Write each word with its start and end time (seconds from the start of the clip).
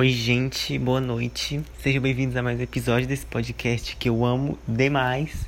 Oi, 0.00 0.08
gente, 0.08 0.78
boa 0.78 0.98
noite. 0.98 1.62
Sejam 1.82 2.00
bem-vindos 2.00 2.34
a 2.34 2.42
mais 2.42 2.58
um 2.58 2.62
episódio 2.62 3.06
desse 3.06 3.26
podcast 3.26 3.94
que 3.96 4.08
eu 4.08 4.24
amo 4.24 4.58
demais. 4.66 5.46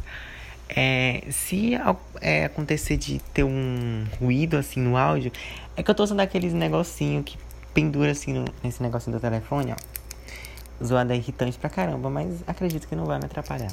É, 0.69 1.25
se 1.31 1.72
é, 2.21 2.45
acontecer 2.45 2.99
de 2.99 3.19
ter 3.33 3.45
um 3.45 4.04
ruído 4.21 4.59
assim 4.59 4.79
no 4.79 4.95
áudio, 4.95 5.33
é 5.75 5.83
que 5.83 5.91
eu 5.91 5.95
tô 5.95 6.03
usando 6.03 6.21
aqueles 6.21 6.53
negocinho 6.53 7.23
que 7.23 7.38
pendura 7.73 8.11
assim 8.11 8.35
no, 8.35 8.45
nesse 8.62 8.83
negocinho 8.83 9.17
do 9.17 9.21
telefone, 9.23 9.72
ó. 9.72 10.84
Zoada 10.84 11.14
é 11.14 11.16
irritante 11.16 11.56
pra 11.56 11.71
caramba, 11.71 12.10
mas 12.10 12.44
acredito 12.46 12.87
que 12.87 12.94
não 12.94 13.06
vai 13.06 13.19
me 13.19 13.24
atrapalhar. 13.24 13.72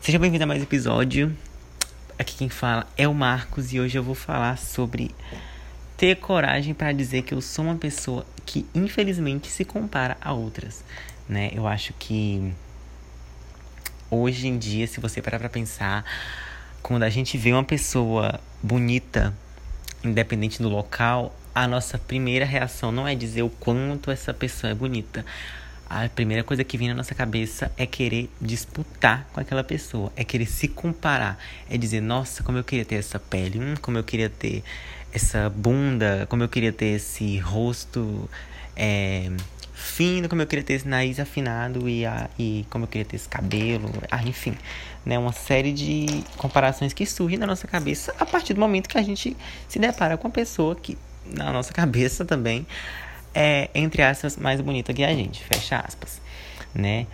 Seja 0.00 0.18
bem-vindo 0.18 0.44
a 0.44 0.46
mais 0.46 0.60
um 0.60 0.64
episódio. 0.64 1.36
Aqui 2.18 2.36
quem 2.36 2.48
fala 2.48 2.86
é 2.96 3.06
o 3.06 3.12
Marcos 3.12 3.74
e 3.74 3.78
hoje 3.78 3.98
eu 3.98 4.02
vou 4.02 4.14
falar 4.14 4.56
sobre 4.56 5.14
ter 5.98 6.14
coragem 6.14 6.72
para 6.72 6.92
dizer 6.92 7.22
que 7.22 7.34
eu 7.34 7.40
sou 7.40 7.64
uma 7.64 7.74
pessoa 7.74 8.24
que 8.46 8.64
infelizmente 8.72 9.48
se 9.48 9.64
compara 9.64 10.16
a 10.20 10.32
outras, 10.32 10.84
né? 11.28 11.50
Eu 11.52 11.66
acho 11.66 11.92
que 11.98 12.54
hoje 14.08 14.46
em 14.46 14.56
dia, 14.56 14.86
se 14.86 15.00
você 15.00 15.20
parar 15.20 15.40
para 15.40 15.48
pensar, 15.48 16.04
quando 16.84 17.02
a 17.02 17.10
gente 17.10 17.36
vê 17.36 17.52
uma 17.52 17.64
pessoa 17.64 18.40
bonita, 18.62 19.36
independente 20.04 20.62
do 20.62 20.68
local, 20.68 21.36
a 21.52 21.66
nossa 21.66 21.98
primeira 21.98 22.44
reação 22.44 22.92
não 22.92 23.06
é 23.06 23.16
dizer 23.16 23.42
o 23.42 23.50
quanto 23.50 24.12
essa 24.12 24.32
pessoa 24.32 24.70
é 24.70 24.74
bonita. 24.74 25.26
A 25.90 26.06
primeira 26.08 26.44
coisa 26.44 26.62
que 26.62 26.76
vem 26.76 26.88
na 26.88 26.94
nossa 26.94 27.14
cabeça 27.14 27.72
é 27.76 27.86
querer 27.86 28.30
disputar 28.40 29.26
com 29.32 29.40
aquela 29.40 29.64
pessoa, 29.64 30.12
é 30.14 30.22
querer 30.22 30.44
se 30.44 30.68
comparar, 30.68 31.38
é 31.70 31.78
dizer, 31.78 32.02
nossa, 32.02 32.42
como 32.42 32.58
eu 32.58 32.64
queria 32.64 32.84
ter 32.84 32.96
essa 32.96 33.18
pele, 33.18 33.58
hum, 33.58 33.74
como 33.80 33.96
eu 33.96 34.04
queria 34.04 34.28
ter 34.28 34.62
essa 35.12 35.48
bunda, 35.48 36.26
como 36.28 36.42
eu 36.42 36.48
queria 36.48 36.72
ter 36.72 36.96
esse 36.96 37.38
rosto 37.38 38.28
é, 38.76 39.30
fino, 39.72 40.28
como 40.28 40.42
eu 40.42 40.46
queria 40.46 40.62
ter 40.62 40.74
esse 40.74 40.86
nariz 40.86 41.18
afinado 41.18 41.88
e, 41.88 42.04
a, 42.04 42.28
e 42.38 42.66
como 42.68 42.84
eu 42.84 42.88
queria 42.88 43.06
ter 43.06 43.16
esse 43.16 43.28
cabelo, 43.28 43.90
ah, 44.10 44.22
enfim, 44.24 44.54
né, 45.06 45.18
uma 45.18 45.32
série 45.32 45.72
de 45.72 46.22
comparações 46.36 46.92
que 46.92 47.06
surgem 47.06 47.38
na 47.38 47.46
nossa 47.46 47.66
cabeça 47.66 48.14
a 48.20 48.26
partir 48.26 48.52
do 48.52 48.60
momento 48.60 48.88
que 48.88 48.98
a 48.98 49.02
gente 49.02 49.34
se 49.66 49.78
depara 49.78 50.18
com 50.18 50.28
uma 50.28 50.34
pessoa 50.34 50.76
que 50.76 50.98
na 51.24 51.50
nossa 51.50 51.72
cabeça 51.72 52.24
também 52.24 52.66
é 53.40 53.70
entre 53.72 54.02
aspas 54.02 54.36
mais 54.36 54.60
bonita 54.60 54.92
que 54.92 55.04
a 55.04 55.14
gente, 55.14 55.44
fecha 55.44 55.78
aspas, 55.78 56.20
né? 56.74 57.06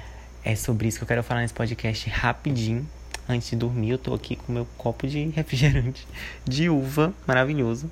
É 0.43 0.57
sobre 0.57 0.89
isso 0.89 0.97
que 0.97 1.05
eu 1.05 1.09
quero 1.09 1.23
falar 1.23 1.43
nesse 1.43 1.53
podcast 1.53 2.09
rapidinho 2.09 2.89
antes 3.29 3.51
de 3.51 3.57
dormir, 3.57 3.91
eu 3.91 3.99
tô 3.99 4.15
aqui 4.15 4.37
com 4.37 4.51
meu 4.53 4.67
copo 4.79 5.07
de 5.07 5.27
refrigerante 5.29 6.07
de 6.47 6.71
uva, 6.71 7.13
maravilhoso. 7.27 7.91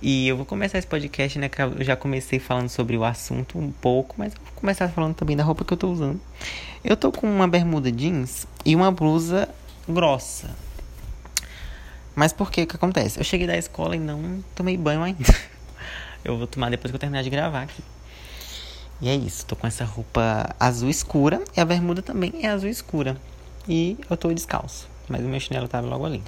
E 0.00 0.26
eu 0.26 0.36
vou 0.36 0.44
começar 0.44 0.78
esse 0.78 0.86
podcast, 0.86 1.38
né? 1.38 1.48
Que 1.48 1.62
eu 1.62 1.84
já 1.84 1.94
comecei 1.94 2.40
falando 2.40 2.68
sobre 2.68 2.96
o 2.96 3.04
assunto 3.04 3.56
um 3.56 3.70
pouco, 3.70 4.16
mas 4.18 4.34
eu 4.34 4.40
vou 4.44 4.52
começar 4.54 4.88
falando 4.88 5.14
também 5.14 5.36
da 5.36 5.44
roupa 5.44 5.64
que 5.64 5.72
eu 5.72 5.76
tô 5.76 5.88
usando. 5.88 6.20
Eu 6.82 6.96
tô 6.96 7.12
com 7.12 7.28
uma 7.28 7.46
bermuda 7.46 7.92
jeans 7.92 8.44
e 8.64 8.74
uma 8.74 8.90
blusa 8.90 9.48
grossa. 9.88 10.50
Mas 12.16 12.32
por 12.32 12.50
que 12.50 12.66
que 12.66 12.74
acontece? 12.74 13.20
Eu 13.20 13.24
cheguei 13.24 13.46
da 13.46 13.56
escola 13.56 13.94
e 13.94 14.00
não 14.00 14.42
tomei 14.56 14.76
banho 14.76 15.02
ainda. 15.02 15.51
Eu 16.24 16.38
vou 16.38 16.46
tomar 16.46 16.70
depois 16.70 16.90
que 16.90 16.96
eu 16.96 17.00
terminar 17.00 17.22
de 17.22 17.30
gravar 17.30 17.62
aqui. 17.62 17.82
E 19.00 19.08
é 19.08 19.16
isso, 19.16 19.44
tô 19.46 19.56
com 19.56 19.66
essa 19.66 19.84
roupa 19.84 20.54
azul 20.60 20.88
escura 20.88 21.42
e 21.56 21.60
a 21.60 21.64
bermuda 21.64 22.00
também 22.02 22.32
é 22.42 22.48
azul 22.48 22.68
escura. 22.68 23.16
E 23.68 23.96
eu 24.08 24.16
tô 24.16 24.32
descalço, 24.32 24.88
mas 25.08 25.20
o 25.20 25.28
meu 25.28 25.40
chinelo 25.40 25.66
tava 25.66 25.86
logo 25.86 26.06
ali. 26.06 26.22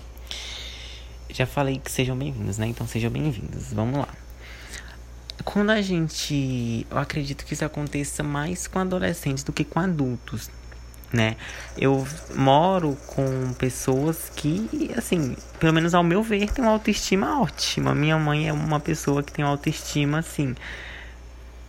Já 1.31 1.47
falei 1.47 1.79
que 1.79 1.91
sejam 1.91 2.17
bem-vindos, 2.17 2.59
né? 2.59 2.67
Então 2.67 2.87
sejam 2.87 3.11
bem-vindos. 3.11 3.73
Vamos 3.73 3.99
lá. 3.99 4.09
Quando 5.45 5.71
a 5.71 5.83
gente. 5.83 6.87
Eu 6.91 6.99
acredito 6.99 7.45
que 7.45 7.55
isso 7.55 7.65
aconteça 7.65 8.23
mais 8.23 8.67
com 8.67 8.79
adolescentes 8.79 9.43
do 9.43 9.53
que 9.53 9.65
com 9.65 9.81
adultos, 9.81 10.51
né? 11.15 11.37
Eu 11.79 12.07
moro 12.35 12.99
com 13.07 13.53
pessoas 13.55 14.31
que, 14.35 14.91
assim, 14.97 15.37
pelo 15.59 15.73
menos 15.73 15.95
ao 15.95 16.03
meu 16.03 16.23
ver, 16.23 16.51
tem 16.53 16.65
uma 16.65 16.73
autoestima 16.73 17.41
ótima. 17.41 17.95
Minha 17.95 18.19
mãe 18.19 18.49
é 18.49 18.53
uma 18.53 18.81
pessoa 18.81 19.23
que 19.23 19.33
tem 19.33 19.45
uma 19.45 19.53
autoestima, 19.53 20.19
assim. 20.19 20.55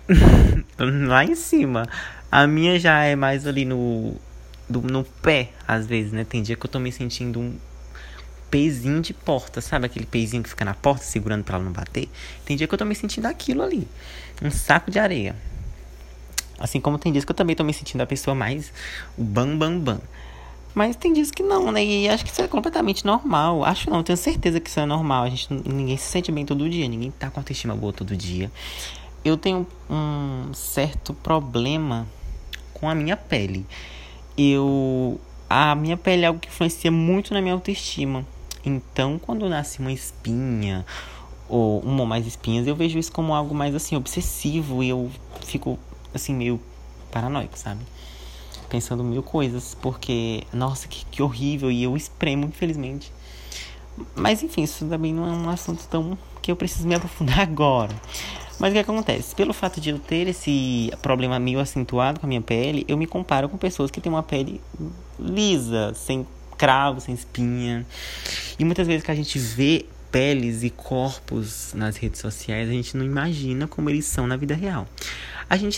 lá 1.08 1.24
em 1.24 1.36
cima. 1.36 1.88
A 2.32 2.46
minha 2.48 2.80
já 2.80 3.04
é 3.04 3.16
mais 3.16 3.48
ali 3.48 3.64
no 3.64 4.16
do, 4.68 4.82
no 4.82 5.04
pé, 5.04 5.52
às 5.68 5.86
vezes, 5.86 6.12
né? 6.12 6.24
Tem 6.24 6.42
dia 6.42 6.56
que 6.56 6.66
eu 6.66 6.70
tô 6.70 6.80
me 6.80 6.92
sentindo 6.92 7.40
um 7.40 7.56
pezinho 8.50 9.02
de 9.02 9.14
porta, 9.14 9.62
sabe? 9.62 9.86
Aquele 9.86 10.06
pezinho 10.06 10.44
que 10.44 10.50
fica 10.50 10.66
na 10.66 10.74
porta 10.74 11.04
segurando 11.04 11.44
para 11.44 11.56
ela 11.56 11.64
não 11.64 11.72
bater. 11.72 12.10
Tem 12.46 12.58
dia 12.58 12.68
que 12.68 12.74
eu 12.74 12.78
tô 12.78 12.86
me 12.86 12.96
sentindo 12.96 13.28
aquilo 13.28 13.62
ali, 13.62 13.88
um 14.42 14.50
saco 14.52 14.90
de 14.90 15.00
areia. 15.00 15.36
Assim 16.60 16.80
como 16.80 16.98
tem 16.98 17.12
dias 17.12 17.26
que 17.26 17.32
eu 17.32 17.36
também 17.36 17.56
tô 17.56 17.64
me 17.64 17.74
sentindo 17.74 18.02
a 18.02 18.06
pessoa 18.06 18.34
mais 18.34 18.72
o 19.18 19.24
bam 19.24 19.58
bam 19.58 19.80
bam. 19.80 20.02
Mas 20.74 20.96
tem 20.96 21.14
dias 21.14 21.32
que 21.32 21.42
não, 21.42 21.72
né? 21.72 21.84
E 21.84 22.10
acho 22.10 22.26
que 22.26 22.32
isso 22.32 22.42
é 22.42 22.48
completamente 22.48 23.06
normal. 23.06 23.64
Acho 23.64 23.90
não, 23.90 24.04
tenho 24.04 24.18
certeza 24.18 24.60
que 24.60 24.70
isso 24.70 24.80
é 24.80 24.86
normal. 24.86 25.24
A 25.24 25.30
gente 25.30 25.48
ninguém 25.52 25.96
se 25.98 26.06
sente 26.06 26.32
bem 26.32 26.46
todo 26.46 26.70
dia, 26.70 26.88
ninguém 26.88 27.12
tá 27.12 27.30
com 27.30 27.40
autoestima 27.40 27.76
boa 27.76 27.94
todo 27.94 28.16
dia. 28.16 28.52
Eu 29.24 29.38
tenho 29.38 29.66
um 29.90 30.54
certo 30.54 31.14
problema 31.14 32.06
com 32.74 32.90
a 32.90 32.94
minha 32.94 33.16
pele 33.16 33.66
eu 34.38 35.20
a 35.50 35.76
minha 35.76 35.96
pele 35.96 36.24
é 36.24 36.28
algo 36.28 36.40
que 36.40 36.48
influencia 36.48 36.92
muito 36.92 37.34
na 37.34 37.42
minha 37.42 37.54
autoestima. 37.54 38.26
Então, 38.66 39.20
quando 39.20 39.48
nasce 39.48 39.80
uma 39.80 39.92
espinha 39.92 40.86
ou 41.48 41.80
uma 41.82 42.02
ou 42.02 42.08
mais 42.08 42.26
espinhas, 42.26 42.66
eu 42.66 42.76
vejo 42.76 42.98
isso 42.98 43.12
como 43.12 43.34
algo 43.34 43.54
mais 43.54 43.76
assim 43.76 43.96
obsessivo 43.96 44.84
e 44.84 44.90
eu 44.90 45.10
fico 45.46 45.78
assim 46.16 46.34
meio 46.34 46.60
paranoico, 47.12 47.58
sabe? 47.58 47.82
Pensando 48.70 49.04
mil 49.04 49.24
coisas, 49.24 49.76
porque 49.82 50.44
nossa, 50.52 50.88
que, 50.88 51.06
que 51.06 51.22
horrível 51.22 51.72
e 51.72 51.84
eu 51.84 51.96
espremo, 51.96 52.46
infelizmente. 52.46 53.12
Mas 54.16 54.44
enfim, 54.44 54.64
isso 54.64 54.86
também 54.86 55.14
não 55.14 55.26
é 55.28 55.32
um 55.32 55.50
assunto 55.50 55.88
tão 55.88 56.18
que 56.42 56.52
eu 56.52 56.56
preciso 56.56 56.88
me 56.88 56.96
aprofundar 56.96 57.40
agora. 57.42 57.96
Mas 58.60 58.72
o 58.72 58.74
que 58.74 58.80
acontece? 58.80 59.36
Pelo 59.36 59.54
fato 59.54 59.82
de 59.82 59.90
eu 59.90 60.00
ter 60.00 60.28
esse 60.28 60.92
problema 61.02 61.38
meio 61.40 61.60
acentuado 61.60 62.20
com 62.20 62.26
a 62.26 62.30
minha 62.30 62.42
pele, 62.42 62.86
eu 62.88 62.98
me 62.98 63.06
comparo 63.06 63.50
com 63.50 63.58
pessoas 63.58 63.92
que 63.92 64.00
têm 64.00 64.12
uma 64.12 64.24
pele 64.24 64.62
lisa, 65.20 65.94
sem 65.94 66.26
cravo, 66.58 67.02
sem 67.02 67.14
espinha. 67.14 67.86
E 68.58 68.64
muitas 68.64 68.88
vezes 68.88 69.04
que 69.04 69.12
a 69.12 69.16
gente 69.16 69.38
vê 69.38 69.86
peles 70.12 70.64
e 70.64 70.70
corpos 70.70 71.74
nas 71.74 71.98
redes 71.98 72.22
sociais, 72.22 72.70
a 72.70 72.72
gente 72.72 72.96
não 72.96 73.04
imagina 73.04 73.68
como 73.68 73.90
eles 73.90 74.06
são 74.06 74.26
na 74.26 74.38
vida 74.38 74.56
real. 74.56 74.88
A 75.50 75.58
gente 75.58 75.78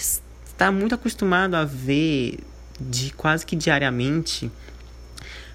está 0.57 0.71
muito 0.71 0.95
acostumado 0.95 1.53
a 1.53 1.63
ver 1.63 2.39
de 2.81 3.13
quase 3.13 3.45
que 3.45 3.55
diariamente 3.55 4.51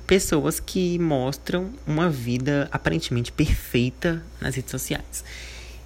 pessoas 0.07 0.61
que 0.61 0.97
mostram 0.97 1.73
uma 1.85 2.09
vida 2.09 2.69
aparentemente 2.71 3.33
perfeita 3.33 4.23
nas 4.41 4.55
redes 4.55 4.71
sociais. 4.71 5.25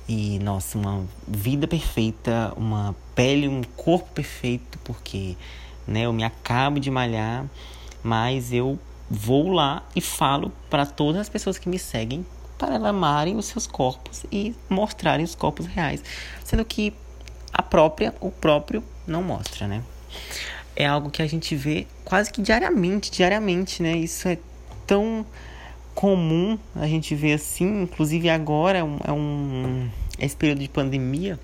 E, 0.06 0.38
nossa, 0.41 0.77
uma 0.77 1.06
vida 1.27 1.66
perfeita, 1.66 2.53
uma 2.59 2.94
pele, 3.15 3.49
um 3.49 3.62
corpo 3.62 4.12
perfeito, 4.12 4.78
porque 4.84 5.34
né, 5.87 6.03
eu 6.03 6.12
me 6.12 6.22
acabo 6.22 6.78
de 6.78 6.91
malhar, 6.91 7.47
mas 8.03 8.53
eu 8.53 8.78
vou 9.09 9.50
lá 9.50 9.83
e 9.97 10.00
falo 10.03 10.53
para 10.69 10.84
todas 10.84 11.22
as 11.22 11.28
pessoas 11.31 11.56
que 11.56 11.71
me 11.71 11.78
seguem 11.78 12.25
para 12.59 12.77
amarem 12.87 13.34
os 13.37 13.47
seus 13.47 13.66
corpos 13.66 14.27
e 14.31 14.54
mostrarem 14.69 15.25
os 15.25 15.34
corpos 15.34 15.65
reais, 15.65 16.04
sendo 16.44 16.66
que 16.66 16.93
a 17.56 17.62
própria, 17.62 18.14
o 18.20 18.30
próprio 18.30 18.84
não 19.06 19.22
mostra, 19.22 19.66
né? 19.66 19.82
É 20.74 20.86
algo 20.86 21.08
que 21.08 21.22
a 21.22 21.26
gente 21.26 21.56
vê 21.56 21.86
quase 22.04 22.30
que 22.30 22.42
diariamente, 22.42 23.10
diariamente, 23.10 23.82
né? 23.82 23.96
Isso 23.96 24.28
é 24.28 24.36
tão 24.86 25.24
comum 25.94 26.58
a 26.74 26.86
gente 26.86 27.14
ver 27.14 27.32
assim, 27.32 27.82
inclusive 27.82 28.28
agora 28.28 28.78
é 28.78 28.84
um, 28.84 29.88
é 30.18 30.26
esse 30.26 30.36
período 30.36 30.60
de 30.60 30.68
pandemia, 30.68 31.38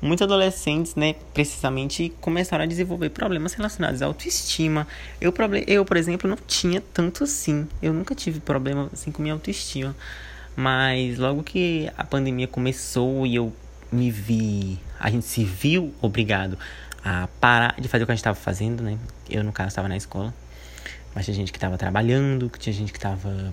muitos 0.00 0.22
adolescentes, 0.22 0.94
né, 0.94 1.16
precisamente 1.34 2.12
começaram 2.20 2.62
a 2.62 2.66
desenvolver 2.66 3.10
problemas 3.10 3.52
relacionados 3.54 4.02
à 4.02 4.06
autoestima. 4.06 4.86
Eu, 5.20 5.34
eu, 5.66 5.84
por 5.84 5.96
exemplo, 5.96 6.30
não 6.30 6.38
tinha 6.46 6.80
tanto 6.94 7.24
assim. 7.24 7.66
Eu 7.82 7.92
nunca 7.92 8.14
tive 8.14 8.38
problema 8.38 8.88
assim 8.92 9.10
com 9.10 9.20
minha 9.20 9.34
autoestima. 9.34 9.94
Mas 10.56 11.18
logo 11.18 11.42
que 11.42 11.90
a 11.96 12.04
pandemia 12.04 12.46
começou 12.46 13.26
e 13.26 13.34
eu 13.34 13.52
me 13.92 14.10
vi, 14.10 14.78
a 14.98 15.10
gente 15.10 15.26
se 15.26 15.44
viu 15.44 15.94
obrigado 16.00 16.58
a 17.04 17.28
parar 17.40 17.74
de 17.80 17.88
fazer 17.88 18.04
o 18.04 18.06
que 18.06 18.12
a 18.12 18.14
gente 18.14 18.20
estava 18.20 18.38
fazendo, 18.38 18.82
né? 18.82 18.98
Eu, 19.28 19.42
no 19.42 19.52
caso, 19.52 19.68
estava 19.68 19.88
na 19.88 19.96
escola. 19.96 20.34
Mas 21.14 21.24
tinha 21.24 21.34
gente 21.34 21.50
que 21.50 21.58
estava 21.58 21.76
trabalhando, 21.76 22.48
que 22.48 22.58
tinha 22.58 22.72
gente 22.72 22.92
que 22.92 22.98
estava 22.98 23.52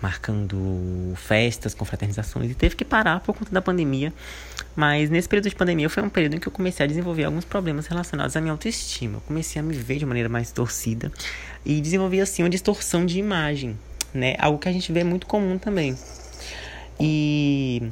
marcando 0.00 1.12
festas, 1.16 1.74
confraternizações 1.74 2.50
e 2.50 2.54
teve 2.54 2.76
que 2.76 2.84
parar 2.84 3.20
por 3.20 3.34
conta 3.36 3.50
da 3.50 3.60
pandemia. 3.60 4.12
Mas 4.76 5.10
nesse 5.10 5.28
período 5.28 5.48
de 5.48 5.56
pandemia 5.56 5.88
foi 5.88 6.02
um 6.02 6.08
período 6.08 6.36
em 6.36 6.38
que 6.38 6.46
eu 6.46 6.52
comecei 6.52 6.84
a 6.84 6.86
desenvolver 6.86 7.24
alguns 7.24 7.44
problemas 7.44 7.86
relacionados 7.86 8.36
à 8.36 8.40
minha 8.40 8.52
autoestima. 8.52 9.16
Eu 9.16 9.20
comecei 9.22 9.60
a 9.60 9.62
me 9.62 9.74
ver 9.74 9.98
de 9.98 10.06
maneira 10.06 10.28
mais 10.28 10.52
torcida 10.52 11.10
e 11.64 11.80
desenvolvi 11.80 12.20
assim 12.20 12.42
uma 12.42 12.50
distorção 12.50 13.04
de 13.04 13.18
imagem, 13.18 13.76
né? 14.14 14.36
Algo 14.38 14.58
que 14.58 14.68
a 14.68 14.72
gente 14.72 14.92
vê 14.92 15.02
muito 15.02 15.26
comum 15.26 15.58
também. 15.58 15.96
E 17.00 17.90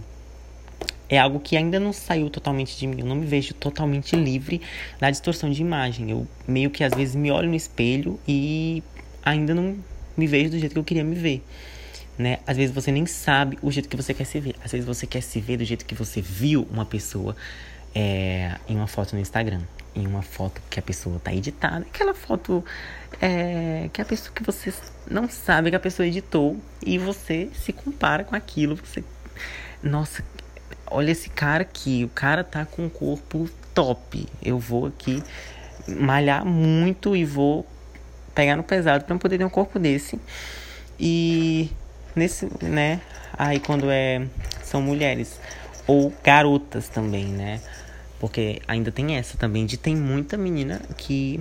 é 1.09 1.19
algo 1.19 1.39
que 1.39 1.57
ainda 1.57 1.79
não 1.79 1.93
saiu 1.93 2.29
totalmente 2.29 2.77
de 2.77 2.87
mim. 2.87 3.01
Eu 3.01 3.07
não 3.07 3.17
me 3.17 3.27
vejo 3.27 3.55
totalmente 3.55 4.17
livre 4.17 4.61
da 4.99 5.11
distorção 5.11 5.51
de 5.51 5.61
imagem. 5.61 6.11
Eu 6.11 6.27
meio 6.47 6.71
que 6.71 6.83
às 6.83 6.93
vezes 6.93 7.15
me 7.15 7.31
olho 7.31 7.49
no 7.49 7.55
espelho 7.55 8.19
e 8.27 8.83
ainda 9.25 9.55
não 9.55 9.77
me 10.17 10.27
vejo 10.27 10.51
do 10.51 10.59
jeito 10.59 10.73
que 10.73 10.79
eu 10.79 10.85
queria 10.85 11.05
me 11.05 11.15
ver. 11.15 11.45
Né? 12.19 12.39
Às 12.47 12.57
vezes 12.57 12.75
você 12.75 12.91
nem 12.91 13.07
sabe 13.07 13.59
o 13.63 13.71
jeito 13.71 13.89
que 13.89 13.97
você 13.97 14.13
quer 14.15 14.25
se 14.25 14.41
ver. 14.41 14.57
Às 14.65 14.73
vezes 14.73 14.87
você 14.87 15.07
quer 15.07 15.21
se 15.21 15.41
ver 15.41 15.59
do 15.59 15.65
jeito 15.65 15.85
que 15.85 15.95
você 15.95 16.21
viu 16.21 16.67
uma 16.71 16.85
pessoa 16.85 17.37
é, 17.95 18.57
em 18.69 18.75
uma 18.75 18.87
foto 18.87 19.15
no 19.15 19.21
Instagram. 19.21 19.61
Em 19.95 20.07
uma 20.07 20.23
foto 20.23 20.61
que 20.69 20.79
a 20.79 20.83
pessoa 20.83 21.21
tá 21.21 21.33
editada. 21.33 21.87
Aquela 21.87 22.15
foto 22.15 22.65
é, 23.21 23.89
que 23.93 24.01
a 24.01 24.05
pessoa 24.05 24.35
que 24.35 24.43
você 24.43 24.73
não 25.09 25.29
sabe 25.29 25.71
que 25.71 25.77
a 25.77 25.81
pessoa 25.81 26.07
editou. 26.07 26.57
E 26.85 26.99
você 26.99 27.49
se 27.55 27.73
compara 27.73 28.25
com 28.25 28.35
aquilo. 28.35 28.77
Você. 28.77 29.05
Nossa, 29.83 30.25
olha 30.91 31.11
esse 31.11 31.29
cara 31.29 31.63
aqui. 31.63 32.05
O 32.05 32.09
cara 32.09 32.45
tá 32.45 32.65
com 32.65 32.85
um 32.85 32.89
corpo 32.89 33.49
top. 33.75 34.27
Eu 34.43 34.59
vou 34.59 34.87
aqui 34.87 35.23
malhar 35.87 36.45
muito 36.45 37.15
e 37.15 37.25
vou 37.25 37.67
pegar 38.35 38.57
no 38.57 38.63
pesado 38.63 39.05
para 39.05 39.17
poder 39.17 39.39
ter 39.39 39.45
um 39.45 39.51
corpo 39.51 39.79
desse. 39.79 40.21
E 40.99 41.71
nesse, 42.15 42.49
né? 42.63 43.01
Aí 43.33 43.61
quando 43.61 43.91
é 43.91 44.27
são 44.63 44.81
mulheres 44.83 45.39
ou 45.87 46.13
garotas 46.23 46.89
também, 46.89 47.27
né? 47.27 47.61
Porque 48.19 48.61
ainda 48.67 48.91
tem 48.91 49.17
essa 49.17 49.37
também 49.37 49.67
de 49.67 49.77
tem 49.77 49.95
muita 49.95 50.37
menina 50.37 50.81
que 50.97 51.41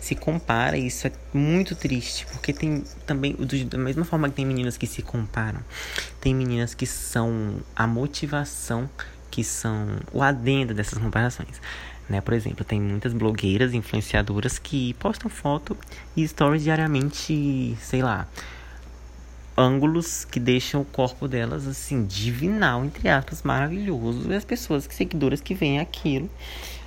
se 0.00 0.14
compara 0.14 0.76
e 0.76 0.86
isso 0.86 1.06
é 1.06 1.12
muito 1.32 1.76
triste, 1.76 2.26
porque 2.32 2.52
tem 2.52 2.82
também 3.06 3.36
da 3.68 3.78
mesma 3.78 4.04
forma 4.04 4.28
que 4.28 4.36
tem 4.36 4.46
meninas 4.46 4.76
que 4.76 4.86
se 4.86 5.02
comparam, 5.02 5.60
tem 6.20 6.34
meninas 6.34 6.74
que 6.74 6.86
são 6.86 7.60
a 7.76 7.86
motivação, 7.86 8.88
que 9.30 9.44
são 9.44 9.98
o 10.12 10.22
adendo 10.22 10.74
dessas 10.74 10.98
comparações. 10.98 11.60
Né? 12.08 12.20
Por 12.20 12.34
exemplo, 12.34 12.64
tem 12.64 12.80
muitas 12.80 13.12
blogueiras, 13.12 13.72
influenciadoras 13.72 14.58
que 14.58 14.94
postam 14.94 15.30
foto 15.30 15.76
e 16.16 16.26
stories 16.26 16.64
diariamente, 16.64 17.76
sei 17.80 18.02
lá, 18.02 18.26
ângulos 19.56 20.24
que 20.24 20.40
deixam 20.40 20.80
o 20.80 20.84
corpo 20.84 21.28
delas 21.28 21.68
assim 21.68 22.04
divinal, 22.04 22.84
entre 22.84 23.08
aspas, 23.08 23.42
maravilhoso. 23.42 24.32
E 24.32 24.34
as 24.34 24.44
pessoas 24.44 24.86
que 24.86 24.94
seguidoras 24.94 25.40
que 25.40 25.54
veem 25.54 25.78
aquilo 25.78 26.28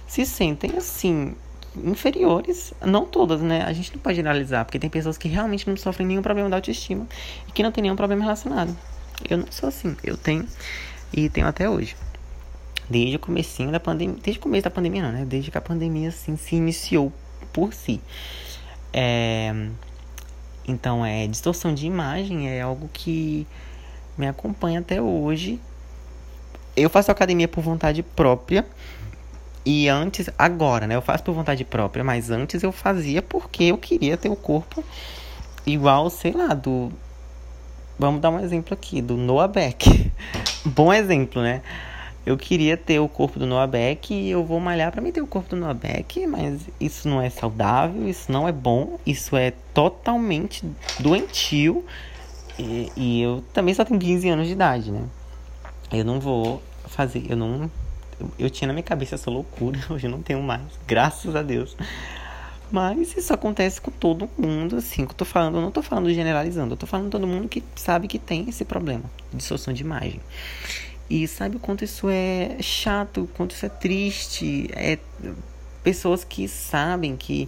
se 0.08 0.26
sentem 0.26 0.76
assim 0.76 1.36
inferiores, 1.84 2.74
não 2.82 3.06
todas, 3.06 3.42
né? 3.42 3.64
A 3.64 3.74
gente 3.74 3.94
não 3.94 4.00
pode 4.00 4.16
generalizar, 4.16 4.66
porque 4.66 4.80
tem 4.80 4.90
pessoas 4.90 5.18
que 5.18 5.28
realmente 5.28 5.68
não 5.68 5.76
sofrem 5.78 6.08
nenhum 6.08 6.22
problema 6.22 6.50
da 6.50 6.58
autoestima 6.58 7.08
e 7.48 7.52
que 7.52 7.64
não 7.64 7.72
tem 7.72 7.82
nenhum 7.82 7.96
problema 7.96 8.24
relacionado. 8.24 8.76
Eu 9.30 9.38
não 9.38 9.48
sou 9.50 9.70
assim, 9.70 9.96
eu 10.04 10.18
tenho 10.18 10.48
e 11.14 11.30
tenho 11.30 11.48
até 11.48 11.70
hoje. 11.70 11.96
Desde 12.90 13.16
o 13.16 13.20
comecinho 13.20 13.72
da 13.72 13.80
pandemia, 13.80 14.18
desde 14.22 14.40
o 14.40 14.42
começo 14.42 14.64
da 14.64 14.70
pandemia 14.70 15.04
não, 15.04 15.12
né? 15.12 15.26
Desde 15.26 15.50
que 15.50 15.58
a 15.58 15.62
pandemia 15.62 16.10
assim 16.10 16.36
se 16.36 16.56
iniciou 16.56 17.12
por 17.52 17.74
si. 17.74 18.02
É, 18.92 19.54
então, 20.68 21.06
é 21.06 21.28
distorção 21.28 21.74
de 21.74 21.86
imagem 21.86 22.50
é 22.50 22.62
algo 22.62 22.90
que 22.94 23.46
me 24.18 24.28
acompanha 24.28 24.80
até 24.80 25.02
hoje. 25.02 25.60
Eu 26.76 26.90
faço 26.90 27.12
academia 27.12 27.48
por 27.48 27.62
vontade 27.62 28.02
própria. 28.02 28.66
E 29.66 29.88
antes, 29.88 30.30
agora, 30.38 30.88
né? 30.88 30.96
Eu 30.96 31.02
faço 31.02 31.24
por 31.24 31.34
vontade 31.34 31.64
própria, 31.64 32.04
mas 32.04 32.30
antes 32.30 32.64
eu 32.64 32.72
fazia 32.72 33.22
porque 33.22 33.66
eu 33.66 33.78
queria 33.78 34.18
ter 34.18 34.30
o 34.30 34.36
corpo 34.36 34.84
igual, 35.66 36.10
sei 36.10 36.32
lá, 36.32 36.54
do. 36.54 36.92
Vamos 37.98 38.22
dar 38.22 38.30
um 38.30 38.40
exemplo 38.40 38.74
aqui, 38.74 39.02
do 39.02 39.16
Noah 39.16 39.48
Beck. 39.48 40.12
Bom 40.66 40.92
exemplo, 40.94 41.42
né? 41.42 41.62
eu 42.26 42.38
queria 42.38 42.78
ter 42.78 43.00
o 43.00 43.10
corpo 43.10 43.38
do 43.38 43.46
Noah 43.46 43.68
Beck 43.68 44.14
e 44.14 44.30
eu 44.30 44.46
vou 44.46 44.60
malhar 44.60 44.92
para 44.92 45.02
mim 45.02 45.12
ter 45.12 45.22
o 45.22 45.28
corpo 45.28 45.50
do 45.50 45.56
Noah 45.58 45.74
Beck, 45.74 46.26
mas 46.26 46.62
isso 46.80 47.08
não 47.08 47.22
é 47.22 47.30
saudável, 47.30 48.08
isso 48.08 48.32
não 48.32 48.48
é 48.48 48.52
bom, 48.52 48.98
isso 49.06 49.36
é 49.36 49.52
totalmente 49.74 50.66
doentio. 51.00 51.86
E, 52.58 52.92
e 52.96 53.22
eu 53.22 53.44
também 53.52 53.74
só 53.74 53.84
tenho 53.84 54.00
15 54.00 54.30
anos 54.30 54.48
de 54.48 54.54
idade, 54.54 54.92
né? 54.92 55.04
Eu 55.92 56.06
não 56.06 56.20
vou 56.20 56.62
fazer, 56.88 57.26
eu 57.30 57.36
não. 57.36 57.70
Eu, 58.38 58.50
tinha 58.50 58.68
na 58.68 58.74
minha 58.74 58.84
cabeça 58.84 59.16
essa 59.16 59.30
loucura, 59.30 59.80
hoje 59.90 60.08
não 60.08 60.22
tenho 60.22 60.42
mais, 60.42 60.62
graças 60.88 61.36
a 61.36 61.42
Deus. 61.42 61.76
Mas 62.72 63.16
isso 63.16 63.34
acontece 63.34 63.80
com 63.80 63.92
todo 63.92 64.28
mundo, 64.38 64.78
assim, 64.78 65.06
que 65.06 65.12
eu 65.12 65.16
tô 65.16 65.26
falando, 65.26 65.58
eu 65.58 65.62
não 65.62 65.72
tô 65.72 65.84
falando 65.84 66.12
generalizando, 66.12 66.74
eu 66.74 66.78
tô 66.78 66.88
falando 66.88 67.12
todo 67.12 67.28
mundo 67.28 67.48
que 67.48 67.64
sabe 67.76 68.08
que 68.08 68.18
tem 68.18 68.50
esse 68.50 68.66
problema 68.66 69.04
de 69.32 69.38
distorção 69.38 69.74
de 69.74 69.84
imagem. 69.84 70.20
E 71.10 71.28
sabe 71.28 71.58
o 71.58 71.60
quanto 71.60 71.84
isso 71.84 72.10
é 72.10 72.58
chato, 72.62 73.24
o 73.24 73.28
quanto 73.28 73.52
isso 73.52 73.66
é 73.66 73.70
triste. 73.70 74.70
É 74.74 74.98
pessoas 75.84 76.24
que 76.24 76.48
sabem 76.48 77.16
que 77.16 77.48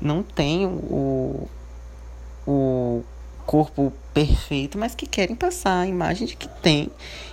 não 0.00 0.22
tem 0.22 0.66
o, 0.66 1.48
o 2.46 3.04
corpo 3.48 3.90
perfeito, 4.12 4.76
mas 4.76 4.94
que 4.94 5.06
querem 5.06 5.34
passar 5.34 5.80
a 5.80 5.86
imagem 5.86 6.26
de 6.26 6.36
que 6.36 6.46
tem, 6.46 6.90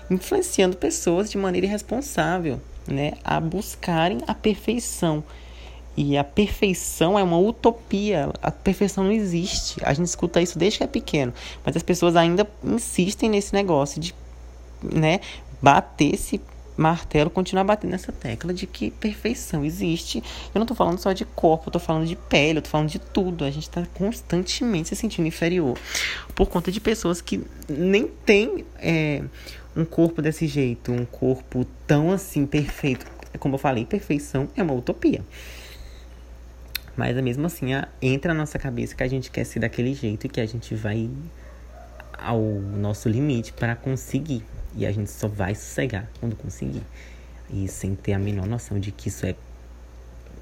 influenciando 0.10 0.78
pessoas 0.78 1.30
de 1.30 1.38
maneira 1.38 1.68
irresponsável, 1.68 2.62
né, 2.88 3.16
a 3.22 3.38
buscarem 3.38 4.20
a 4.26 4.34
perfeição. 4.34 5.22
E 5.98 6.18
a 6.18 6.24
perfeição 6.24 7.20
é 7.20 7.24
uma 7.24 7.38
utopia. 7.38 8.30
A 8.42 8.50
perfeição 8.50 9.04
não 9.04 9.12
existe. 9.12 9.78
A 9.84 9.94
gente 9.94 10.08
escuta 10.08 10.42
isso 10.42 10.58
desde 10.58 10.78
que 10.78 10.84
é 10.86 10.88
pequeno, 10.88 11.34
mas 11.66 11.76
as 11.76 11.84
pessoas 11.84 12.16
ainda 12.16 12.48
insistem 12.64 13.30
nesse 13.30 13.54
negócio 13.54 14.00
de, 14.00 14.16
né, 14.82 15.20
bater 15.62 16.14
esse 16.14 16.40
martelo, 16.78 17.30
continuar 17.30 17.64
batendo 17.64 17.92
nessa 17.92 18.12
tecla 18.12 18.54
de 18.54 18.68
que 18.68 18.92
perfeição 18.92 19.64
existe. 19.64 20.24
Eu 20.54 20.60
não 20.60 20.66
tô 20.66 20.76
falando 20.76 21.00
só 21.00 21.14
de 21.14 21.26
corpo, 21.26 21.68
eu 21.68 21.72
tô 21.72 21.80
falando 21.80 22.06
de 22.06 22.16
pele, 22.16 22.60
eu 22.60 22.62
tô 22.62 22.70
falando 22.70 22.90
de 22.90 23.00
tudo. 23.00 23.44
A 23.46 23.52
gente 23.52 23.70
tá 23.70 23.86
constantemente 23.94 24.90
se 24.90 24.96
sentindo 24.96 25.28
inferior 25.28 25.78
por 26.34 26.48
conta 26.48 26.72
de 26.72 26.80
pessoas 26.80 27.22
que 27.22 27.44
nem 27.70 28.08
têm 28.08 28.66
é, 28.78 29.24
um 29.76 29.86
corpo 29.86 30.22
desse 30.22 30.48
jeito, 30.48 30.92
um 30.92 31.06
corpo 31.06 31.66
tão 31.86 32.12
assim 32.12 32.46
perfeito. 32.46 33.06
Como 33.40 33.56
eu 33.56 33.60
falei, 33.60 33.86
perfeição 33.86 34.48
é 34.56 34.64
uma 34.64 34.74
utopia. 34.74 35.22
Mas 36.96 37.16
mesmo 37.22 37.46
assim, 37.46 37.72
entra 38.02 38.34
na 38.34 38.42
nossa 38.42 38.58
cabeça 38.58 38.96
que 38.96 39.04
a 39.04 39.08
gente 39.08 39.30
quer 39.30 39.44
ser 39.44 39.60
daquele 39.60 39.94
jeito 39.94 40.26
e 40.26 40.30
que 40.30 40.40
a 40.40 40.46
gente 40.46 40.74
vai 40.76 41.10
ao 42.18 42.42
nosso 42.42 43.10
limite 43.10 43.52
para 43.52 43.76
conseguir. 43.76 44.44
E 44.76 44.86
a 44.86 44.92
gente 44.92 45.10
só 45.10 45.28
vai 45.28 45.56
sossegar 45.56 46.10
quando 46.20 46.36
conseguir. 46.36 46.84
E 47.50 47.68
sem 47.68 47.96
ter 47.96 48.14
a 48.14 48.20
menor 48.20 48.48
noção 48.48 48.80
de 48.80 48.92
que 48.92 49.08
isso 49.08 49.26
é 49.26 49.36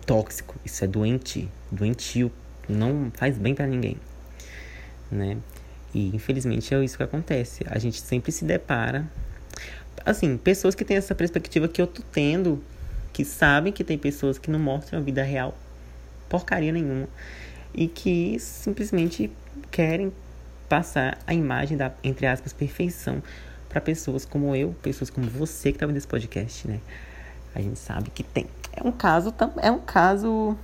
tóxico, 0.05 0.55
isso 0.65 0.83
é 0.83 0.87
doente, 0.87 1.49
doentio, 1.71 2.31
não 2.67 3.11
faz 3.13 3.37
bem 3.37 3.53
para 3.53 3.67
ninguém, 3.67 3.97
né? 5.11 5.37
E 5.93 6.15
infelizmente 6.15 6.73
é 6.73 6.83
isso 6.83 6.97
que 6.97 7.03
acontece. 7.03 7.63
A 7.67 7.77
gente 7.77 8.01
sempre 8.01 8.31
se 8.31 8.45
depara 8.45 9.07
assim, 10.05 10.37
pessoas 10.37 10.75
que 10.75 10.83
têm 10.83 10.97
essa 10.97 11.15
perspectiva 11.15 11.67
que 11.67 11.81
eu 11.81 11.87
tô 11.87 12.01
tendo, 12.11 12.63
que 13.11 13.23
sabem 13.23 13.71
que 13.71 13.83
tem 13.83 13.97
pessoas 13.97 14.37
que 14.37 14.49
não 14.49 14.59
mostram 14.59 14.99
a 14.99 15.01
vida 15.01 15.23
real 15.23 15.57
porcaria 16.27 16.71
nenhuma 16.71 17.07
e 17.73 17.87
que 17.87 18.39
simplesmente 18.39 19.31
querem 19.69 20.11
passar 20.67 21.19
a 21.27 21.33
imagem 21.33 21.77
da 21.77 21.91
entre 22.03 22.25
aspas 22.25 22.51
perfeição 22.51 23.21
para 23.73 23.81
pessoas 23.81 24.23
como 24.23 24.55
eu, 24.55 24.75
pessoas 24.83 25.09
como 25.09 25.27
você 25.27 25.71
que 25.71 25.77
está 25.77 25.87
vendo 25.87 25.97
esse 25.97 26.07
podcast, 26.07 26.67
né? 26.67 26.79
A 27.55 27.59
gente 27.59 27.79
sabe 27.79 28.11
que 28.11 28.21
tem. 28.21 28.45
É 28.71 28.87
um 28.87 28.91
caso, 28.91 29.33
é 29.61 29.71
um 29.71 29.79
caso 29.79 30.55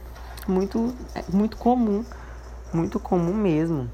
muito, 0.48 0.96
é 1.16 1.24
muito 1.36 1.58
comum, 1.58 2.06
muito 2.72 3.00
comum 3.00 3.34
mesmo. 3.34 3.90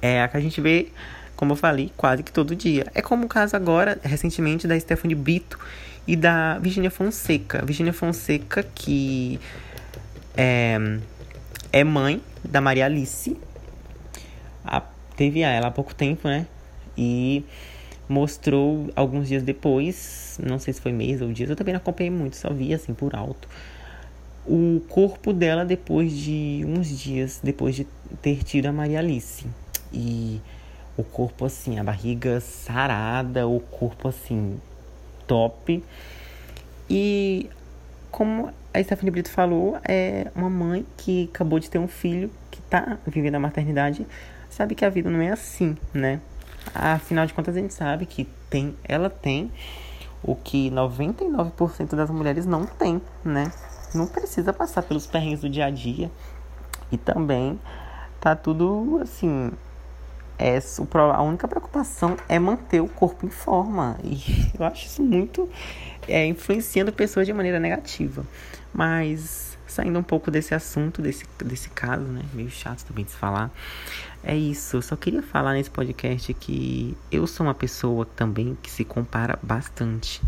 É 0.00 0.22
a 0.22 0.28
que 0.28 0.36
a 0.36 0.40
gente 0.40 0.60
vê, 0.60 0.92
como 1.34 1.52
eu 1.52 1.56
falei, 1.56 1.92
quase 1.96 2.22
que 2.22 2.30
todo 2.30 2.54
dia. 2.54 2.86
É 2.94 3.02
como 3.02 3.26
o 3.26 3.28
caso 3.28 3.56
agora, 3.56 3.98
recentemente, 4.04 4.68
da 4.68 4.78
Stephanie 4.78 5.16
Brito 5.16 5.58
e 6.06 6.14
da 6.14 6.58
Virginia 6.60 6.92
Fonseca. 6.92 7.64
Virginia 7.64 7.92
Fonseca, 7.92 8.62
que 8.62 9.40
é, 10.36 10.78
é 11.72 11.82
mãe 11.82 12.22
da 12.44 12.60
Maria 12.60 12.84
Alice. 12.84 13.36
A, 14.64 14.80
teve 15.16 15.40
ela 15.40 15.68
há 15.68 15.70
pouco 15.72 15.92
tempo, 15.92 16.28
né? 16.28 16.46
E 16.96 17.44
mostrou 18.08 18.90
alguns 18.94 19.28
dias 19.28 19.42
depois, 19.42 20.38
não 20.44 20.58
sei 20.58 20.74
se 20.74 20.80
foi 20.80 20.92
mês 20.92 21.22
ou 21.22 21.32
dias, 21.32 21.48
eu 21.50 21.56
também 21.56 21.72
não 21.72 21.80
acompanhei 21.80 22.10
muito, 22.10 22.36
só 22.36 22.52
vi 22.52 22.74
assim 22.74 22.92
por 22.92 23.14
alto. 23.14 23.48
O 24.46 24.82
corpo 24.88 25.32
dela 25.32 25.64
depois 25.64 26.12
de 26.12 26.64
uns 26.66 26.88
dias 26.98 27.40
depois 27.42 27.74
de 27.74 27.86
ter 28.20 28.44
tido 28.44 28.66
a 28.66 28.72
Maria 28.72 28.98
Alice. 28.98 29.46
E 29.92 30.40
o 30.96 31.02
corpo 31.02 31.44
assim, 31.44 31.78
a 31.78 31.84
barriga 31.84 32.40
sarada, 32.40 33.46
o 33.46 33.58
corpo 33.60 34.08
assim 34.08 34.60
top. 35.26 35.82
E 36.90 37.48
como 38.10 38.50
a 38.72 38.82
Stephanie 38.82 39.10
Brito 39.10 39.30
falou, 39.30 39.78
é 39.82 40.30
uma 40.34 40.50
mãe 40.50 40.84
que 40.96 41.30
acabou 41.32 41.58
de 41.58 41.70
ter 41.70 41.78
um 41.78 41.88
filho 41.88 42.30
que 42.50 42.60
tá 42.62 42.98
vivendo 43.06 43.36
a 43.36 43.40
maternidade, 43.40 44.06
sabe 44.50 44.74
que 44.74 44.84
a 44.84 44.90
vida 44.90 45.08
não 45.08 45.20
é 45.20 45.30
assim, 45.30 45.76
né? 45.92 46.20
Afinal 46.74 47.26
de 47.26 47.34
contas, 47.34 47.56
a 47.56 47.60
gente 47.60 47.74
sabe 47.74 48.06
que 48.06 48.28
tem, 48.48 48.76
ela 48.84 49.10
tem 49.10 49.50
o 50.22 50.34
que 50.34 50.70
99% 50.70 51.94
das 51.94 52.10
mulheres 52.10 52.46
não 52.46 52.64
tem, 52.64 53.00
né? 53.24 53.52
Não 53.94 54.06
precisa 54.06 54.52
passar 54.52 54.82
pelos 54.82 55.06
perrengues 55.06 55.40
do 55.40 55.48
dia 55.48 55.66
a 55.66 55.70
dia. 55.70 56.10
E 56.90 56.96
também 56.96 57.58
tá 58.20 58.34
tudo 58.34 59.00
assim. 59.02 59.52
É, 60.36 60.58
a 61.14 61.22
única 61.22 61.46
preocupação 61.46 62.16
é 62.28 62.38
manter 62.38 62.80
o 62.80 62.88
corpo 62.88 63.26
em 63.26 63.30
forma. 63.30 63.96
E 64.02 64.18
eu 64.58 64.64
acho 64.64 64.86
isso 64.86 65.02
muito 65.02 65.48
é, 66.08 66.26
influenciando 66.26 66.92
pessoas 66.92 67.26
de 67.26 67.32
maneira 67.32 67.60
negativa. 67.60 68.24
Mas 68.72 69.56
saindo 69.66 69.98
um 69.98 70.02
pouco 70.02 70.30
desse 70.30 70.54
assunto, 70.54 71.02
desse, 71.02 71.24
desse 71.44 71.68
caso, 71.70 72.04
né? 72.04 72.22
Meio 72.32 72.50
chato 72.50 72.84
também 72.84 73.04
de 73.04 73.10
se 73.10 73.16
falar. 73.16 73.50
É 74.26 74.34
isso. 74.34 74.78
Eu 74.78 74.82
só 74.82 74.96
queria 74.96 75.22
falar 75.22 75.52
nesse 75.52 75.70
podcast 75.70 76.32
que 76.32 76.96
eu 77.12 77.26
sou 77.26 77.46
uma 77.46 77.54
pessoa 77.54 78.06
também 78.06 78.56
que 78.62 78.70
se 78.70 78.82
compara 78.82 79.38
bastante. 79.42 80.22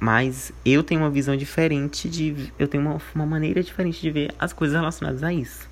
Mas 0.00 0.52
eu 0.64 0.82
tenho 0.82 1.02
uma 1.02 1.10
visão 1.10 1.36
diferente 1.36 2.08
de. 2.08 2.52
Eu 2.58 2.66
tenho 2.66 2.82
uma, 2.82 3.00
uma 3.14 3.26
maneira 3.26 3.62
diferente 3.62 4.00
de 4.00 4.10
ver 4.10 4.34
as 4.38 4.52
coisas 4.52 4.76
relacionadas 4.76 5.22
a 5.22 5.32
isso. 5.32 5.68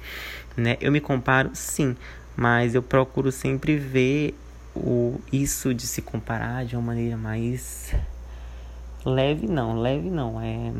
Né? 0.56 0.76
Eu 0.80 0.92
me 0.92 1.00
comparo, 1.00 1.50
sim. 1.52 1.96
Mas 2.36 2.76
eu 2.76 2.82
procuro 2.82 3.32
sempre 3.32 3.76
ver 3.76 4.34
o, 4.74 5.20
isso 5.32 5.74
de 5.74 5.86
se 5.86 6.02
comparar 6.02 6.64
de 6.64 6.76
uma 6.76 6.82
maneira 6.82 7.16
mais. 7.16 7.92
Leve 9.04 9.48
não, 9.48 9.80
leve 9.80 10.10
não. 10.10 10.40
É. 10.40 10.72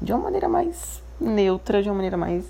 De 0.00 0.12
uma 0.12 0.24
maneira 0.24 0.48
mais 0.48 1.02
neutra, 1.18 1.82
de 1.82 1.88
uma 1.88 1.94
maneira 1.94 2.16
mais 2.18 2.44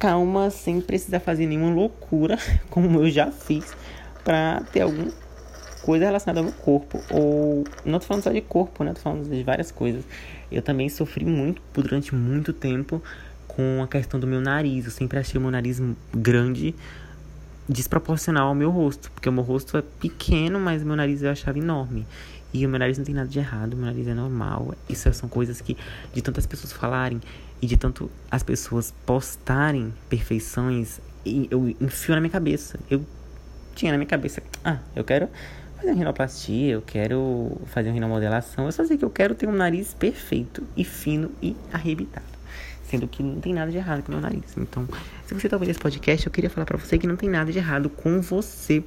calma, 0.00 0.48
sem 0.48 0.80
precisar 0.80 1.20
fazer 1.20 1.46
nenhuma 1.46 1.72
loucura, 1.72 2.38
como 2.70 3.00
eu 3.00 3.10
já 3.10 3.30
fiz, 3.30 3.76
pra 4.24 4.62
ter 4.72 4.80
alguma 4.80 5.12
coisa 5.82 6.06
relacionada 6.06 6.40
ao 6.40 6.44
meu 6.44 6.54
corpo. 6.54 7.00
Ou 7.10 7.64
não 7.84 7.98
tô 7.98 8.06
falando 8.06 8.24
só 8.24 8.32
de 8.32 8.40
corpo, 8.40 8.82
né? 8.82 8.94
Tô 8.94 9.00
falando 9.00 9.28
de 9.28 9.42
várias 9.44 9.70
coisas. 9.70 10.02
Eu 10.50 10.62
também 10.62 10.88
sofri 10.88 11.24
muito 11.24 11.60
durante 11.74 12.14
muito 12.14 12.52
tempo 12.52 13.02
com 13.46 13.82
a 13.82 13.86
questão 13.86 14.18
do 14.18 14.26
meu 14.26 14.40
nariz. 14.40 14.86
Eu 14.86 14.90
sempre 14.90 15.18
achei 15.18 15.38
o 15.38 15.40
meu 15.40 15.50
nariz 15.50 15.80
grande, 16.14 16.74
desproporcional 17.68 18.48
ao 18.48 18.54
meu 18.54 18.70
rosto. 18.70 19.10
Porque 19.12 19.28
o 19.28 19.32
meu 19.32 19.44
rosto 19.44 19.76
é 19.76 19.82
pequeno, 20.00 20.58
mas 20.58 20.82
meu 20.82 20.96
nariz 20.96 21.22
eu 21.22 21.30
achava 21.30 21.58
enorme. 21.58 22.06
E 22.52 22.66
o 22.66 22.68
meu 22.68 22.78
nariz 22.78 22.98
não 22.98 23.04
tem 23.04 23.14
nada 23.14 23.28
de 23.28 23.38
errado, 23.38 23.74
o 23.74 23.76
meu 23.76 23.86
nariz 23.86 24.06
é 24.06 24.14
normal. 24.14 24.74
Isso 24.88 25.12
são 25.12 25.28
coisas 25.28 25.60
que, 25.60 25.76
de 26.12 26.22
tantas 26.22 26.46
pessoas 26.46 26.72
falarem 26.72 27.20
e 27.62 27.66
de 27.66 27.76
tanto 27.76 28.10
as 28.30 28.42
pessoas 28.42 28.92
postarem 29.06 29.92
perfeições, 30.08 31.00
eu 31.24 31.68
enfio 31.80 32.14
na 32.14 32.20
minha 32.20 32.30
cabeça. 32.30 32.78
Eu 32.90 33.04
tinha 33.74 33.92
na 33.92 33.98
minha 33.98 34.08
cabeça, 34.08 34.42
ah, 34.64 34.78
eu 34.96 35.04
quero 35.04 35.28
fazer 35.76 35.90
uma 35.90 35.98
rinoplastia, 35.98 36.72
eu 36.72 36.82
quero 36.82 37.60
fazer 37.66 37.88
uma 37.88 37.94
rinomodelação. 37.94 38.66
Eu 38.66 38.72
só 38.72 38.84
sei 38.84 38.98
que 38.98 39.04
eu 39.04 39.10
quero 39.10 39.34
ter 39.34 39.48
um 39.48 39.52
nariz 39.52 39.94
perfeito 39.94 40.62
e 40.76 40.84
fino 40.84 41.30
e 41.42 41.56
arrebitado. 41.72 42.29
Sendo 42.90 43.06
que 43.06 43.22
não 43.22 43.40
tem 43.40 43.54
nada 43.54 43.70
de 43.70 43.76
errado 43.76 44.02
com 44.02 44.08
o 44.08 44.14
meu 44.16 44.20
nariz. 44.20 44.56
Então, 44.56 44.84
se 45.24 45.32
você 45.32 45.48
tá 45.48 45.54
ouvindo 45.54 45.70
esse 45.70 45.78
podcast, 45.78 46.26
eu 46.26 46.32
queria 46.32 46.50
falar 46.50 46.66
para 46.66 46.76
você 46.76 46.98
que 46.98 47.06
não 47.06 47.14
tem 47.14 47.28
nada 47.28 47.52
de 47.52 47.58
errado 47.58 47.88
com 47.88 48.20
você. 48.20 48.82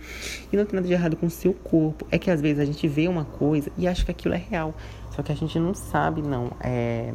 E 0.52 0.58
não 0.58 0.66
tem 0.66 0.76
nada 0.76 0.86
de 0.86 0.92
errado 0.92 1.16
com 1.16 1.28
o 1.28 1.30
seu 1.30 1.54
corpo. 1.54 2.06
É 2.12 2.20
que 2.20 2.30
às 2.30 2.42
vezes 2.42 2.60
a 2.60 2.66
gente 2.66 2.86
vê 2.86 3.08
uma 3.08 3.24
coisa 3.24 3.72
e 3.78 3.88
acha 3.88 4.04
que 4.04 4.12
aquilo 4.12 4.34
é 4.34 4.38
real. 4.38 4.76
Só 5.16 5.24
que 5.24 5.32
a 5.32 5.36
gente 5.36 5.58
não 5.58 5.74
sabe, 5.74 6.22
não. 6.22 6.52
É, 6.60 7.14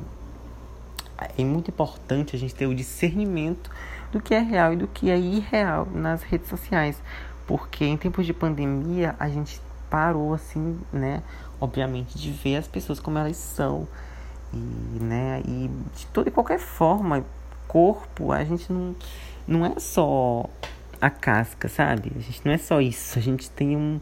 é 1.37 1.45
muito 1.45 1.71
importante 1.71 2.35
a 2.35 2.39
gente 2.39 2.55
ter 2.55 2.67
o 2.67 2.75
discernimento 2.75 3.71
do 4.11 4.19
que 4.19 4.33
é 4.33 4.41
real 4.41 4.73
e 4.73 4.77
do 4.77 4.87
que 4.87 5.11
é 5.11 5.19
irreal 5.19 5.87
nas 5.93 6.23
redes 6.23 6.49
sociais. 6.49 7.03
Porque 7.47 7.85
em 7.85 7.99
tempos 7.99 8.25
de 8.25 8.33
pandemia, 8.33 9.15
a 9.19 9.29
gente 9.29 9.61
parou, 9.91 10.33
assim, 10.33 10.79
né? 10.91 11.23
Obviamente, 11.61 12.17
de 12.19 12.31
ver 12.31 12.57
as 12.57 12.67
pessoas 12.67 12.99
como 12.99 13.19
elas 13.19 13.37
são 13.37 13.87
e, 14.53 15.03
né, 15.03 15.43
e 15.47 15.71
de 15.97 16.07
toda 16.07 16.29
e 16.29 16.33
qualquer 16.33 16.59
forma, 16.59 17.25
corpo, 17.67 18.33
a 18.33 18.45
gente 18.45 18.73
não, 18.73 18.97
não 19.47 19.67
é 19.67 19.79
só 19.79 20.49
a 21.01 21.11
casca, 21.11 21.69
sabe? 21.69 22.13
A 22.17 22.21
gente 22.21 22.41
não 22.45 22.53
é 22.53 22.59
só 22.59 22.81
isso. 22.81 23.19
A 23.19 23.23
gente 23.23 23.51
tem 23.51 23.77
um, 23.77 24.01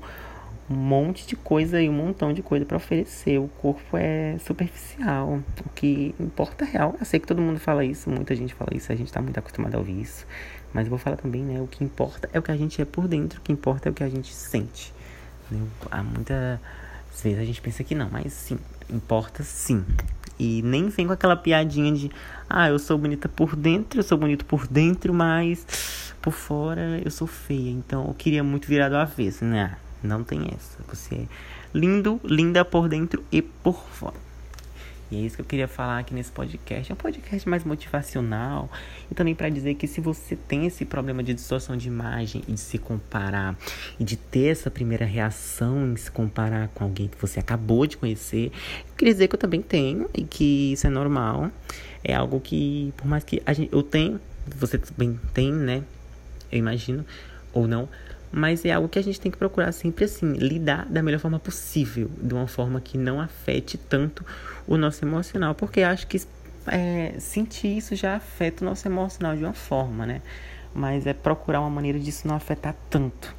um 0.71 0.75
monte 0.75 1.27
de 1.27 1.37
coisa 1.37 1.81
e 1.81 1.89
um 1.89 1.93
montão 1.93 2.33
de 2.33 2.43
coisa 2.43 2.65
para 2.65 2.77
oferecer. 2.77 3.39
O 3.39 3.49
corpo 3.49 3.97
é 3.97 4.39
superficial. 4.39 5.41
O 5.65 5.69
que 5.75 6.15
importa 6.19 6.65
é 6.65 6.69
real. 6.69 6.95
Eu 6.99 7.05
sei 7.05 7.21
que 7.21 7.27
todo 7.27 7.43
mundo 7.43 7.61
fala 7.61 7.85
isso, 7.85 8.09
muita 8.09 8.35
gente 8.35 8.55
fala 8.55 8.71
isso, 8.75 8.91
a 8.91 8.95
gente 8.95 9.13
tá 9.13 9.21
muito 9.21 9.39
acostumado 9.39 9.75
a 9.75 9.79
ouvir 9.79 10.01
isso. 10.01 10.27
Mas 10.73 10.87
eu 10.87 10.91
vou 10.91 10.99
falar 10.99 11.17
também, 11.17 11.43
né? 11.43 11.61
O 11.61 11.67
que 11.67 11.85
importa 11.85 12.29
é 12.33 12.39
o 12.39 12.43
que 12.43 12.51
a 12.51 12.57
gente 12.57 12.81
é 12.81 12.85
por 12.85 13.09
dentro, 13.09 13.39
o 13.39 13.43
que 13.43 13.53
importa 13.53 13.89
é 13.89 13.91
o 13.91 13.95
que 13.95 14.05
a 14.05 14.09
gente 14.09 14.33
sente. 14.33 14.93
Há 15.91 16.03
muitas 16.03 16.59
vezes 17.23 17.39
a 17.39 17.45
gente 17.45 17.61
pensa 17.61 17.85
que 17.85 17.95
não, 17.95 18.11
mas 18.11 18.33
sim, 18.33 18.59
importa 18.91 19.43
sim. 19.45 19.85
E 20.39 20.63
nem 20.63 20.89
vem 20.89 21.07
com 21.07 21.13
aquela 21.13 21.37
piadinha 21.37 21.93
de 21.93 22.11
ah, 22.49 22.69
eu 22.69 22.79
sou 22.79 22.99
bonita 22.99 23.29
por 23.29 23.57
dentro, 23.57 23.99
eu 24.01 24.05
sou 24.05 24.19
bonito 24.19 24.45
por 24.45 24.67
dentro, 24.67 25.13
mas 25.13 26.15
por 26.21 26.33
fora 26.33 27.01
eu 27.05 27.11
sou 27.11 27.27
feia. 27.27 27.71
Então 27.71 28.07
eu 28.09 28.15
queria 28.15 28.45
muito 28.45 28.69
virar 28.69 28.89
do 28.89 28.97
avesso, 28.97 29.45
né? 29.45 29.77
Não 30.03 30.23
tem 30.23 30.47
essa. 30.55 30.79
Você 30.89 31.15
é 31.15 31.27
lindo, 31.73 32.21
linda 32.25 32.65
por 32.65 32.89
dentro 32.89 33.25
e 33.33 33.43
por 33.43 33.83
fora. 33.91 34.27
E 35.11 35.17
é 35.17 35.21
isso 35.21 35.37
que 35.37 35.43
eu 35.43 35.47
queria 35.47 35.69
falar 35.69 35.99
aqui 35.99 36.13
nesse 36.13 36.33
podcast. 36.33 36.91
É 36.91 36.95
um 36.95 36.97
podcast 36.97 37.49
mais 37.49 37.65
motivacional 37.65 38.69
e 39.11 39.15
também 39.15 39.35
para 39.35 39.49
dizer 39.49 39.75
que 39.75 39.87
se 39.87 40.01
você 40.01 40.35
tem 40.35 40.67
esse 40.67 40.85
problema 40.85 41.23
de 41.23 41.33
distorção 41.33 41.77
de 41.77 41.87
imagem 41.87 42.43
e 42.49 42.53
de 42.53 42.61
se 42.61 42.77
comparar 42.79 43.57
e 44.01 44.05
de 44.05 44.17
ter 44.17 44.49
essa 44.49 44.71
primeira 44.71 45.05
reação 45.05 45.93
em 45.93 45.97
se 45.97 46.11
comparar 46.11 46.69
com 46.69 46.85
alguém 46.85 47.07
que 47.07 47.17
você 47.21 47.39
acabou 47.39 47.87
de 47.87 47.97
conhecer, 47.97 48.47
eu 48.89 48.95
queria 48.97 49.15
dizer 49.15 49.29
que 49.29 49.37
eu 49.37 49.41
também 49.41 49.63
tenho 49.63 50.11
e 50.13 50.25
que 50.25 50.73
isso 50.73 50.87
é 50.87 50.91
normal. 50.91 51.51
É 52.03 52.15
algo 52.15 52.41
que, 52.41 52.93
por 52.97 53.07
mais 53.07 53.23
que 53.23 53.43
a 53.47 53.53
gente, 53.53 53.73
eu 53.73 53.83
tenho, 53.83 54.21
você 54.47 54.79
também 54.79 55.19
tem, 55.33 55.53
né? 55.53 55.83
Eu 56.51 56.59
imagino, 56.59 57.05
ou 57.53 57.67
não, 57.67 57.89
mas 58.33 58.65
é 58.65 58.73
algo 58.73 58.89
que 58.89 58.99
a 58.99 59.03
gente 59.03 59.21
tem 59.21 59.31
que 59.31 59.39
procurar 59.39 59.73
sempre 59.73 60.05
assim, 60.05 60.33
lidar 60.35 60.87
da 60.87 61.03
melhor 61.03 61.19
forma 61.21 61.39
possível, 61.39 62.11
de 62.21 62.35
uma 62.35 62.47
forma 62.47 62.81
que 62.81 62.99
não 62.99 63.21
afete 63.21 63.79
tanto 63.79 64.25
o 64.67 64.77
nosso 64.77 65.05
emocional, 65.05 65.55
porque 65.55 65.83
acho 65.83 66.07
que 66.07 66.21
é, 66.67 67.15
sentir 67.19 67.77
isso 67.77 67.95
já 67.95 68.17
afeta 68.17 68.65
o 68.65 68.69
nosso 68.69 68.87
emocional 68.87 69.37
de 69.37 69.45
uma 69.45 69.53
forma, 69.53 70.05
né? 70.05 70.23
Mas 70.75 71.07
é 71.07 71.15
procurar 71.15 71.61
uma 71.61 71.71
maneira 71.71 71.99
disso 71.99 72.27
não 72.29 72.35
afetar 72.37 72.75
tanto. 72.91 73.35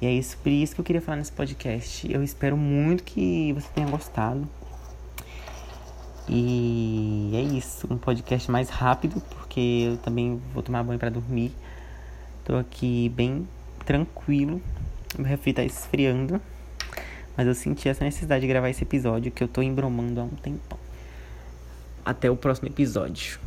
E 0.00 0.06
é 0.06 0.12
isso, 0.12 0.36
por 0.38 0.50
isso 0.50 0.74
que 0.74 0.80
eu 0.80 0.84
queria 0.84 1.00
falar 1.00 1.18
nesse 1.18 1.32
podcast. 1.32 2.10
Eu 2.10 2.22
espero 2.22 2.56
muito 2.56 3.04
que 3.04 3.52
você 3.52 3.68
tenha 3.74 3.86
gostado. 3.86 4.48
E 6.28 7.30
é 7.34 7.40
isso, 7.40 7.86
um 7.92 7.98
podcast 7.98 8.50
mais 8.50 8.68
rápido, 8.68 9.20
porque 9.20 9.88
eu 9.90 9.96
também 9.98 10.40
vou 10.54 10.62
tomar 10.62 10.82
banho 10.82 10.98
para 10.98 11.10
dormir. 11.10 11.52
Tô 12.44 12.56
aqui 12.56 13.08
bem 13.10 13.46
tranquilo, 13.84 14.60
meu 15.18 15.26
refri 15.26 15.52
tá 15.52 15.62
esfriando. 15.62 16.40
Mas 17.36 17.46
eu 17.46 17.54
senti 17.54 17.88
essa 17.88 18.04
necessidade 18.04 18.42
de 18.42 18.46
gravar 18.46 18.68
esse 18.68 18.82
episódio 18.82 19.32
que 19.32 19.42
eu 19.42 19.48
tô 19.48 19.62
embromando 19.62 20.20
há 20.20 20.24
um 20.24 20.28
tempão. 20.28 20.78
Até 22.04 22.30
o 22.30 22.36
próximo 22.36 22.68
episódio. 22.68 23.38